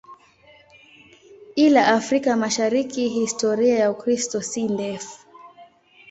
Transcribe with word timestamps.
Ila 1.55 1.87
Afrika 1.87 2.35
Mashariki 2.35 3.09
historia 3.09 3.79
ya 3.79 3.91
Ukristo 3.91 4.41
si 4.41 4.63
ndefu. 4.63 5.19